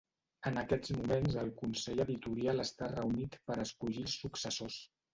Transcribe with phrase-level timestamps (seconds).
[0.51, 4.85] En aquests moments el consell editorial està reunit per escollir els successors.